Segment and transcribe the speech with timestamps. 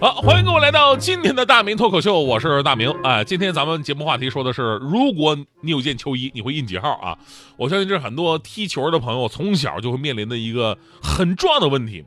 [0.00, 2.88] 好，欢迎各位来到今天的大明脱口秀，我是大明。
[3.02, 7.18] 哎，今天咱们节目话题说的是，如果你有件球衣，你会印几号啊？
[7.56, 12.04] 我相信这是很多踢球的朋友从小就会面临的一个很重要的问题。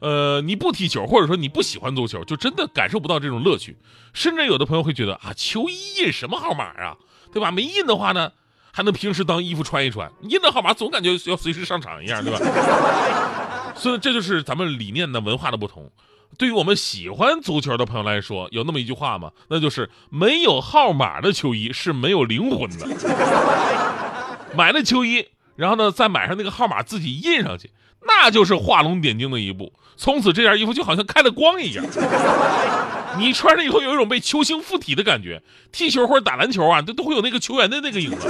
[0.00, 3.76] 呃，你不踢球，或者说你不喜欢足球，就真的感受不到这种乐趣。
[4.12, 6.96] 甚至有的朋友会觉得啊，球衣印什么号码啊，
[7.32, 7.52] 对吧？
[7.52, 8.32] 没印的话呢，
[8.72, 10.10] 还能平时当衣服穿一穿。
[10.22, 12.40] 印的号码总感觉要随时上场一样，对吧？
[13.76, 15.88] 所以这就是咱们理念的文化的不同。
[16.38, 19.30] 对于我们喜欢足球的朋友来说，有那么一句话吗？
[19.48, 22.88] 那就是没有号码的球衣是没有灵魂的。
[24.56, 27.70] 买了球衣，然后呢，再买上那个号码自己印上去，
[28.06, 29.72] 那就是画龙点睛的一步。
[29.96, 31.84] 从此这件衣服就好像开了光一样，
[33.18, 35.42] 你穿上以后有一种被球星附体的感觉。
[35.70, 38.28] 踢球或者打篮球啊，都都会有那个球员的那个影子。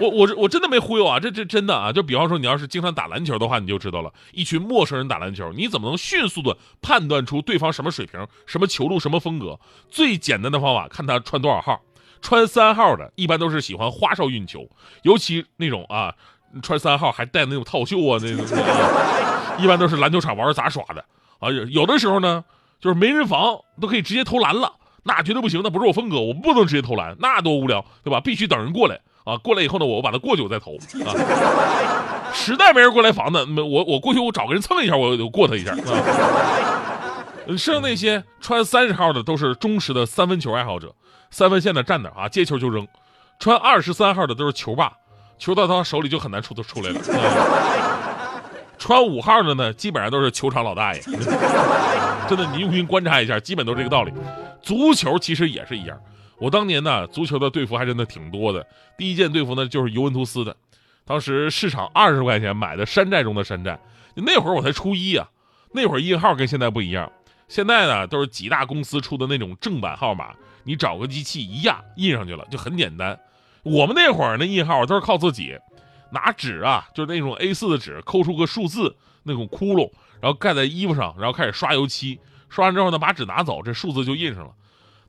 [0.00, 1.92] 我我我真的没忽悠啊，这这真的啊！
[1.92, 4.12] 就比方说，你要是经常打篮球的话，你就知道了。
[4.32, 9.58] 一群陌生人打篮球，你怎么能迅速的判断出对方什么水平、什么球路、什么风格？
[9.90, 11.80] 最简单的方法，看他穿多少号。
[12.20, 14.68] 穿三号的，一般都是喜欢花哨运球，
[15.02, 16.14] 尤其那种啊，
[16.62, 18.44] 穿三号还带那种套袖啊，那种，
[19.62, 21.04] 一般都是篮球场玩杂耍的
[21.38, 21.48] 啊。
[21.70, 22.44] 有的时候呢，
[22.80, 24.72] 就是没人防都可以直接投篮了，
[25.04, 28.20] 那绝对不行，那不是我风格，我不能直接投篮，那多无聊，对吧？
[28.20, 29.00] 必须等人过来。
[29.28, 31.12] 啊，过来以后呢，我把它过去，我再投啊。
[32.32, 37.56] 实在没人过来防呢，我我过去我找个人蹭一下，我就过他一下啊。
[37.56, 40.94] 剩那些穿三十号的都是忠实的三分球爱好者，
[41.30, 42.86] 三分线的站那啊，接球就扔。
[43.38, 44.92] 穿二十三号的都是球霸，
[45.38, 47.00] 球到他手里就很难出都出来了。
[48.78, 51.00] 穿五号的呢，基本上都是球场老大爷。
[52.28, 54.12] 真的，你用心观察一下，基本都是这个道理。
[54.60, 55.98] 足球其实也是一样。
[56.38, 58.66] 我当年呢，足球的队服还真的挺多的。
[58.96, 60.56] 第一件队服呢，就是尤文图斯的，
[61.04, 63.78] 当时市场二十块钱买的山寨中的山寨。
[64.14, 65.28] 那会儿我才初一啊，
[65.72, 67.10] 那会儿印号跟现在不一样。
[67.48, 70.34] 现在呢，都是几大公司出的那种正版号码，
[70.64, 73.18] 你找个机器一压印上去了，就很简单。
[73.62, 75.58] 我们那会儿那印号都是靠自己，
[76.12, 82.20] 拿纸啊，就是那种 A4 的纸，抠出个数字那种窟窿，然后盖在衣服上，然后开始刷油漆。
[82.48, 84.50] 刷完之后呢，把纸拿走，这数字就印上了。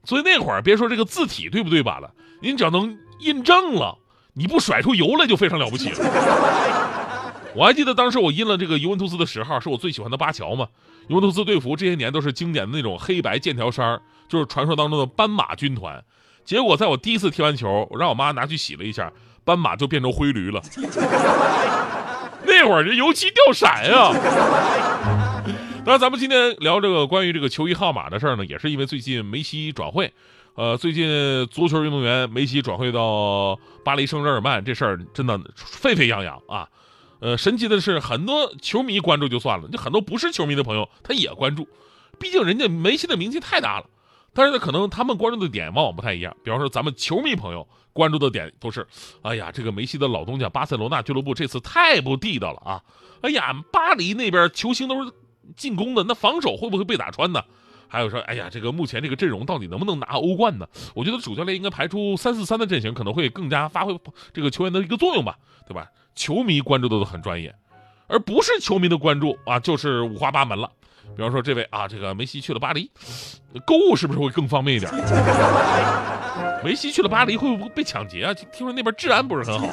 [0.04, 2.12] 所以那会儿别说这个字体对不对版了，
[2.42, 3.98] 您只要能印正了，
[4.34, 5.98] 你不甩出油来就非常了不起了。
[7.56, 10.68] 我还记得当时我印了这个尤文图斯的十号，是我最喜欢的巴乔嘛。
[11.08, 16.04] 尤文图斯队服这些年都是经典的那种黑白剑条衫就是传说当中的斑马军团。
[16.46, 19.12] 结果在我第一次踢完球，我让我妈拿去洗了一下，
[19.44, 20.62] 斑马就变成灰驴了。
[22.46, 24.12] 那会儿这油漆掉色呀。
[25.86, 30.14] 那咱们今天聊这个关于这个球衣号码的事儿呢，也是因为最近梅西转会，
[30.54, 36.70] 呃，最近足球运动员梅西转会到巴黎圣日耳曼这事儿真的沸沸扬扬啊，
[37.22, 41.68] 呃，神奇的是很多球迷关注就算了，就很多不是球迷的朋友他也关注，
[42.20, 43.88] 毕竟人家梅西的名气太大了，
[44.32, 48.86] 但是呢，可能他们关注的点往往不太一样，比方说咱们球迷朋友关注的点都是，
[49.24, 52.84] 哎呀，这个梅西的老东家巴塞罗那俱乐部这次太不地道了啊，
[53.22, 55.12] 哎呀，巴黎那边球星都是。
[55.56, 57.44] 进攻的那防守会不会被打穿呢？
[57.88, 60.68] 还有说，哎呀，这个目前这个阵容到底能不能拿欧冠呢？
[60.94, 64.00] 我觉得主教练应该排出三四三的阵型，可能会更加发挥
[64.32, 65.36] 这个球员的一个作用吧，
[65.68, 65.88] 对吧？
[66.14, 67.56] 球迷关注的都很专业，
[68.06, 70.70] 而不是球迷的关注啊，就是五花八门了。
[71.16, 72.92] 比方说这位啊，这个梅西去了巴黎，
[73.66, 74.92] 购物是不是会更方便一点？
[76.64, 78.32] 梅西去了巴黎会不会被抢劫啊？
[78.36, 79.68] 听说那边治安不是很好。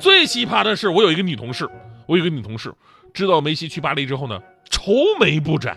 [0.00, 1.70] 最奇葩的是，我有一个女同事，
[2.06, 2.74] 我有一个女同事。
[3.12, 5.76] 知道梅西去巴黎之后呢，愁眉不展。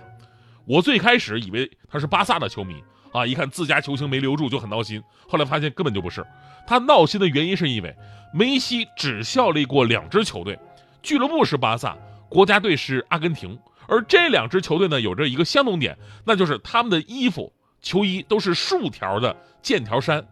[0.65, 2.75] 我最开始以为他是巴萨的球迷
[3.11, 5.01] 啊，一看自家球星没留住就很闹心。
[5.27, 6.25] 后来发现根本就不是，
[6.67, 7.95] 他闹心的原因是因为
[8.33, 10.57] 梅西只效力过两支球队，
[11.01, 11.97] 俱乐部是巴萨，
[12.29, 13.57] 国家队是阿根廷。
[13.87, 17.51] 而这两支球队呢，有着一个相同点，那就是他们的衣服
[17.81, 20.25] 球衣都是竖条的剑条衫。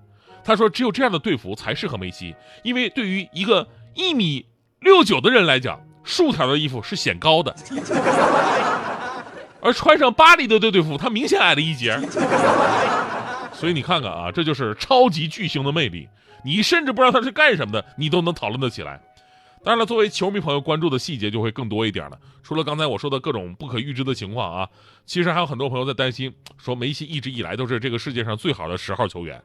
[0.44, 4.46] 他说，只有这样的队服才适合梅西，因为对于一个一米
[4.80, 5.82] 六九的人来讲。
[6.10, 7.56] 竖条的衣服是显高的，
[9.62, 11.96] 而穿上巴黎的队队服，他明显矮了一截。
[13.54, 16.10] 所以你看看啊，这就是超级巨星的魅力。
[16.44, 19.00] 你甚至不知道他是干什么的，你都能讨论得起来。
[19.64, 22.18] 当然了，作为球迷朋友，关注的细节就会更多一点了。
[22.42, 24.68] 除了刚才我说的各种不可预知的情况啊，
[25.06, 29.40] 其实还有很多朋友在担心，说梅西一直以来都是这个世界上最好的十号球员。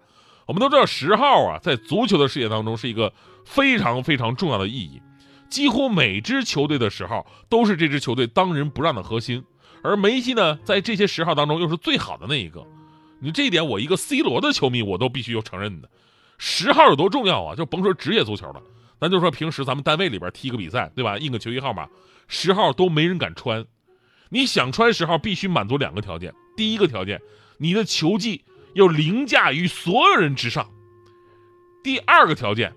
[0.47, 3.13] 我们都知道十号啊，在足球的世界当中是一个
[3.45, 5.03] 非常非常重要的意义，
[5.55, 9.45] 几乎每支球队的十号都是这支球队当仁不让的核心，
[9.85, 12.67] 而梅西呢，在这些十号当中又是最好的那一个。
[13.21, 15.89] 你这一点，我一个 C 罗的球迷，我都必须要承认的。
[16.39, 17.55] 十号有多重要啊？
[17.55, 18.61] 就甭说职业足球了，
[19.01, 21.19] 咱就说平时咱们单位里边踢个比赛，对吧？
[21.19, 21.87] 印个球衣号码，
[22.27, 23.65] 十号都没人敢穿。
[24.31, 26.35] 你想穿十号，必须满足两个条件。
[26.57, 27.23] 第一个条件，
[27.59, 30.69] 你的球技要凌驾于所有人之上。
[31.85, 32.75] 第二个条件，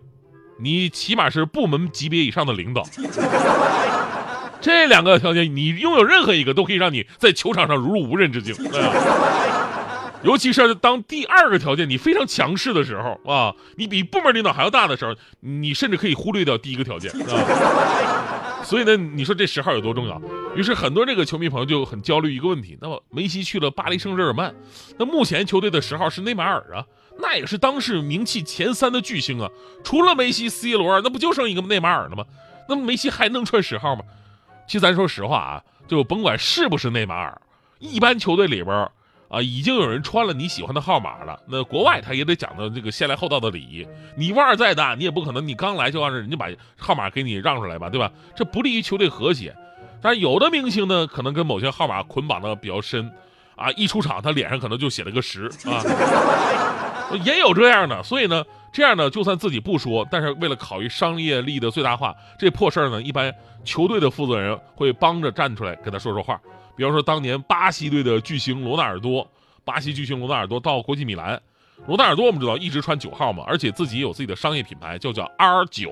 [0.60, 2.84] 你起码是部门级别以上的领导。
[4.60, 8.56] 这两个条件，你拥有任何一个，都可以让你在球场上如入无人之境。
[10.24, 18.64] 尤其是当第二个条件你非常强势的时候啊，你比部门领导还要大的时候，你甚至可以忽略掉第一个条件啊。
[18.64, 20.20] 所以呢，你说这十号有多重要？
[20.56, 24.54] 于是很多这个球迷朋友就很焦虑一个问题：那么梅西去了巴黎圣日耳曼，
[24.98, 26.84] 那目前球队的十号是内马尔啊，
[27.20, 29.50] 那也是当时名气前三的巨星啊。
[29.84, 32.26] 除了梅西、C 罗，那不就剩一个内马尔了吗？
[32.70, 34.04] 那么梅西还能穿十号吗？
[34.68, 37.42] 其实咱说实话啊，就甭管是不是内马尔，
[37.80, 38.90] 一般球队里边。
[39.30, 41.38] 啊，已经有人穿了你喜欢的号码了。
[41.48, 43.86] 那国外他也得讲究这个先来后到的礼仪。
[44.16, 46.48] 你腕儿再大，你也不可能你刚来就让人家把
[46.78, 48.10] 号码给你让出来吧，对吧？
[48.38, 49.54] 这不利于球队和谐。
[50.02, 53.12] 但有的明星呢，可能跟某些号码捆绑的比较深，
[53.58, 55.84] 啊，一出场他脸上可能就写了个十啊，
[57.24, 58.02] 也有这样的。
[58.04, 63.34] 所以呢，这样呢，就算自己不说，但是为了考虑商业利益的最大化，这破事儿呢，一般
[63.64, 66.40] 球队的负责人会帮着站出来跟他说说话。
[66.76, 69.28] 比方说，当年巴西队的巨星罗纳尔多，
[69.66, 71.42] 巴西巨星罗纳尔多到国际米兰，
[71.88, 75.92] 罗纳尔多我们知道一直穿九号嘛，而且自己有自己的商业品牌，就叫 R 九。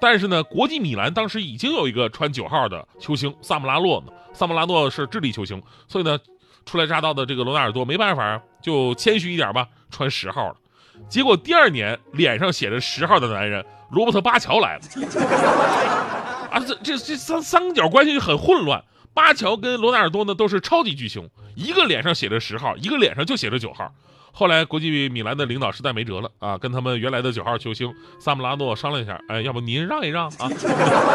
[0.00, 6.18] 但是呢，国际米兰当时已经有一个穿九号的球星萨姆拉诺呢，萨姆拉诺是智利球星，所以呢，
[6.66, 10.56] 初来乍到的这个罗纳尔多没办法，就谦虚一点吧，穿十号了。
[11.08, 14.80] 结果第二年，脸上写着十号的男人罗伯特巴乔来了，
[16.50, 18.82] 啊，这这这三三角关系就很混乱。
[19.12, 23.88] 巴乔跟罗纳尔多呢都是超级巨星，一个脸上写着十号，一个脸上就写着九号。
[24.32, 30.50] 后来国际米兰的领导实在没辙了啊，跟他们原来的九号球星萨姆拉诺商量一下，哎，要不您让一让啊？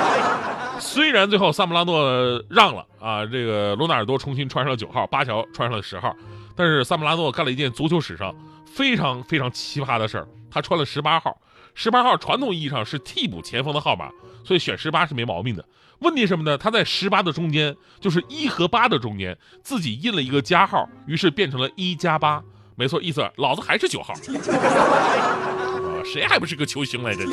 [0.79, 6.15] 虽然最后萨姆拉诺让了啊，这个罗纳尔多重新穿上了九号，巴乔穿上了十号，
[6.55, 8.33] 但是萨姆拉诺干了一件足球史上
[8.79, 11.37] 非常非常奇葩的事儿，他穿了十八号。
[11.75, 14.09] 十八号传统意义上是替补前锋的号码，
[14.45, 15.65] 所以选十八是没毛病的。
[15.99, 16.57] 问题什么呢？
[16.57, 22.41] 他在十八的中间，就是一和八的中间，自己印了一个加号，于是变成了一加八。
[22.77, 24.13] 没错，意思老子还是九号。
[26.05, 27.25] 谁还不是个球星来着？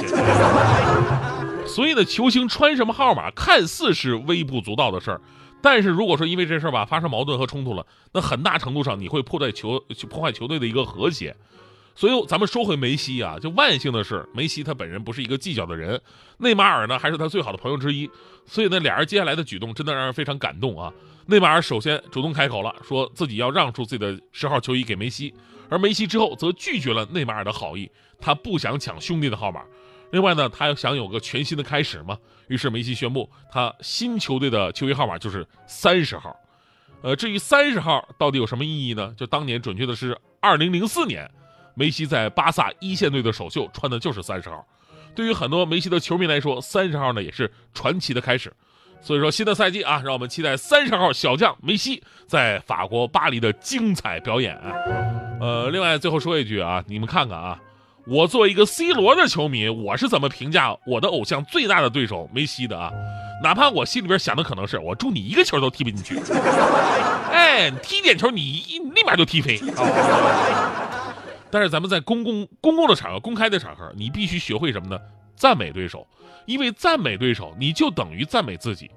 [1.65, 5.21] 所以呢，球星穿什么号码，看似是微不足道的事儿，
[5.63, 11.35] 但是如果说因为这事儿吧发生矛盾和冲突了，那很大程度上你会破坏球破坏球队的一个和谐。
[11.95, 15.99] 所以咱们说回梅西啊，就万幸的是，梅西他本人不是一个计较的人，
[16.37, 18.09] 内马尔呢还是他最好的朋友之一，
[18.45, 20.93] 所以呢，俩人接下来的举动真的让人非常感动啊。
[21.25, 25.33] 内马尔首先主动开口了，说自己要让出自己的十号球衣给梅西，
[25.71, 29.63] 而梅西之后则拒绝了内马尔的好意，他不想抢兄弟的号码。
[30.13, 32.17] 另外呢，他又想有个全新的开始嘛，
[32.49, 36.35] 于是梅西宣布他新球队的球衣号码就是三十号。
[37.03, 39.15] 呃，至于三十号到底有什么意义呢？
[39.17, 41.31] 就当年准确的是二零零四年。
[41.79, 44.67] 梅西在巴萨一线队的首秀穿的就是三十号，
[45.15, 48.51] 对于很多梅西的球迷来说，三十号呢也是传奇的开始。
[49.03, 54.57] 所以说，新的赛季啊，让我们期待三十号小将梅西在法国巴黎的精彩表演。
[55.39, 57.61] 呃，另外最后说一句啊，你们看看啊，
[58.09, 62.89] 我作为一个 C 罗的球迷，我是怎么评价我的偶像最大的对手梅西的啊？
[63.43, 66.17] 哪怕我心里边想的可能是我祝你一个球都踢不进去，
[67.33, 69.61] 哎，踢点球你立马就踢飞。
[71.51, 74.97] 但是咱们在公共公共的场合、公开的场合，你必须学会什么呢？
[75.35, 76.07] 赞美对手，
[76.45, 78.89] 因为赞美对手，你就等于赞美自己。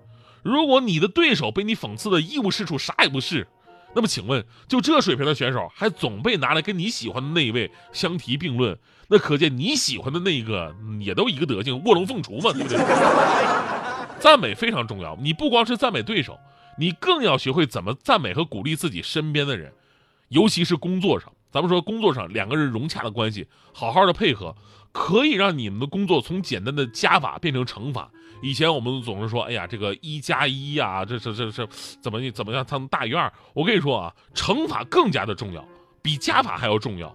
[0.43, 3.47] 如果你的对手被你讽刺的一无是处，啥也不是，
[3.95, 8.77] 那么请问，就这水平的选手，还总被拿来跟你喜欢的那一位相提并论，
[9.07, 12.77] 那可见你喜欢的那一个也都一个德行，卧龙凤雏嘛，对不对？
[14.19, 16.37] 赞美非常重要，你不光是赞美对手，
[16.77, 19.73] 你更要学会怎么赞美和鼓励自己身边的人，
[20.27, 21.31] 尤其是工作上。
[21.51, 24.55] 咱们说工作上两个人融洽的关系，好好的配合，
[24.91, 28.11] 可以让你们的工作从简单的加法变成乘法。
[28.41, 31.67] 以前我们总是说，哎呀，这个一加一呀，这这这这
[32.01, 33.31] 怎么怎么样，才能大于二？
[33.53, 35.67] 我跟你说啊，乘法更加的重要，
[36.01, 37.13] 比加法还要重要，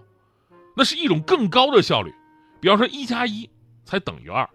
[0.75, 2.13] 那是一种更高的效率。
[2.59, 3.49] 比方说一加一
[3.85, 4.47] 才等于二，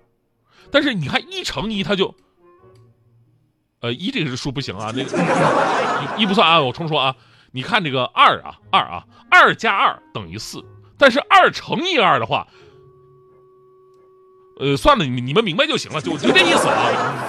[0.70, 2.14] 但是你看一乘一，它就，
[3.80, 5.10] 呃，一这个是数不行啊，那个
[6.20, 7.16] 一不算啊，我重说啊。
[7.52, 10.64] 你看这个二啊，二啊，二加二等于四，
[10.97, 12.47] 但是二乘以二的话，
[14.59, 17.28] 呃，算了，你你们明白就行了，就就这意思啊。